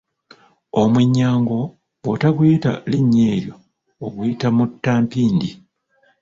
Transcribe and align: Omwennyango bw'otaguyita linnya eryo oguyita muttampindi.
Omwennyango 0.81 1.59
bw'otaguyita 2.01 2.71
linnya 2.91 3.23
eryo 3.35 3.55
oguyita 4.05 4.47
muttampindi. 4.57 5.49